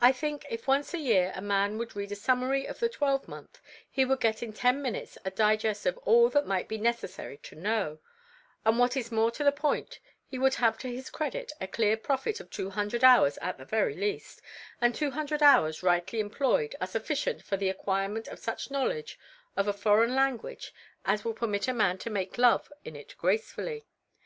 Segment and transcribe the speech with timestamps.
[0.00, 3.60] I think if once a year a man would read a summary of the twelvemonth,
[3.90, 7.54] he would get in ten minutes a digest of all that might be necessary to
[7.54, 7.98] know,
[8.64, 11.98] and what is more to the point, he would have to his credit a clear
[11.98, 14.40] profit of two hundred hours at the very least,
[14.80, 19.18] and two hundred hours rightly employed are sufficient for the acquirement of such a knowledge
[19.54, 20.72] of a foreign language
[21.04, 23.84] as will permit a man to make love in it gracefully.